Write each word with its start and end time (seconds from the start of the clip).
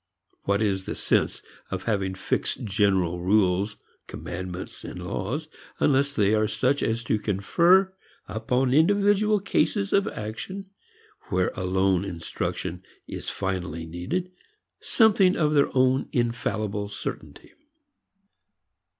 What 0.45 0.63
is 0.63 0.85
the 0.85 0.95
sense 0.95 1.43
in 1.71 1.77
having 1.81 2.15
fixed 2.15 2.63
general 2.63 3.19
rules, 3.21 3.77
commandments, 4.07 4.83
laws, 4.83 5.47
unless 5.79 6.11
they 6.15 6.33
are 6.33 6.47
such 6.47 6.81
as 6.81 7.03
to 7.03 7.19
confer 7.19 7.93
upon 8.27 8.73
individual 8.73 9.39
cases 9.39 9.93
of 9.93 10.07
action 10.07 10.71
(where 11.29 11.51
alone 11.55 12.03
instruction 12.03 12.81
is 13.05 13.29
finally 13.29 13.85
needed) 13.85 14.31
something 14.79 15.35
of 15.35 15.53
their 15.53 15.69
own 15.77 16.09
infallible 16.11 16.89
certainty? 16.89 17.51